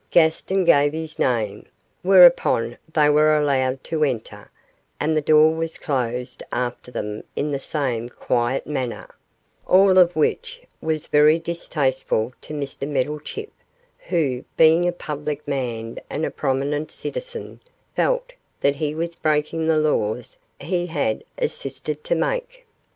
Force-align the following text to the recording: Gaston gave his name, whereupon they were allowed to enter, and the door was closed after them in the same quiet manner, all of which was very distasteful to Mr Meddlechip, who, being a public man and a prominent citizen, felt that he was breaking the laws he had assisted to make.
Gaston 0.09 0.65
gave 0.65 0.93
his 0.93 1.19
name, 1.19 1.67
whereupon 2.01 2.75
they 2.91 3.07
were 3.07 3.35
allowed 3.35 3.83
to 3.83 4.03
enter, 4.03 4.49
and 4.99 5.15
the 5.15 5.21
door 5.21 5.53
was 5.53 5.77
closed 5.77 6.41
after 6.51 6.89
them 6.89 7.23
in 7.35 7.51
the 7.51 7.59
same 7.59 8.09
quiet 8.09 8.65
manner, 8.65 9.13
all 9.67 9.99
of 9.99 10.15
which 10.15 10.63
was 10.81 11.05
very 11.05 11.37
distasteful 11.37 12.33
to 12.41 12.51
Mr 12.55 12.87
Meddlechip, 12.87 13.51
who, 14.07 14.43
being 14.57 14.87
a 14.87 14.91
public 14.91 15.47
man 15.47 15.99
and 16.09 16.25
a 16.25 16.31
prominent 16.31 16.89
citizen, 16.91 17.61
felt 17.95 18.33
that 18.59 18.77
he 18.77 18.95
was 18.95 19.13
breaking 19.13 19.67
the 19.67 19.77
laws 19.77 20.39
he 20.59 20.87
had 20.87 21.23
assisted 21.37 22.03
to 22.05 22.15
make. 22.15 22.65